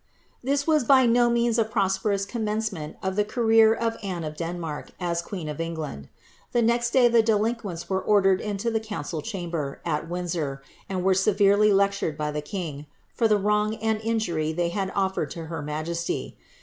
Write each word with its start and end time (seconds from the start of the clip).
This 0.43 0.65
was 0.65 0.83
by 0.83 1.05
no 1.05 1.29
mea 1.29 1.53
CO 1.53 1.63
mm 1.63 2.45
en 2.49 2.59
cement 2.61 2.95
or 3.03 3.11
the 3.11 3.23
career 3.23 3.71
of 3.71 3.97
Anne 4.01 4.25
or 4.25 4.31
Denmark 4.31 4.89
as 4.99 5.21
queen 5.21 5.47
of 5.47 5.57
EnaliiHL 5.57 6.07
The 6.53 6.63
nest 6.63 6.93
day 6.93 7.05
ihe 7.05 7.23
delinquents 7.23 7.87
were 7.87 8.01
ordered 8.01 8.41
into 8.41 8.71
the 8.71 8.79
eouncil 8.79 9.23
chamber, 9.23 9.79
«t 9.85 10.05
Windsor, 10.09 10.63
and 10.89 11.03
were 11.03 11.13
severely 11.13 11.71
lectured 11.71 12.17
by 12.17 12.31
the 12.31 12.41
king, 12.41 12.87
fur 13.13 13.27
the 13.27 13.37
wrong 13.37 13.73
ukI 13.77 14.01
injury 14.03 14.51
they 14.51 14.71
hsd 14.71 14.91
offered 14.95 15.29
to 15.29 15.45
her 15.45 15.61
majesty. 15.61 16.35